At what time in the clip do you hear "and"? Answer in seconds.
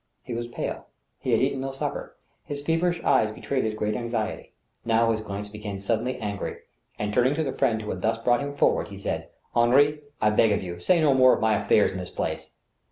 6.97-7.13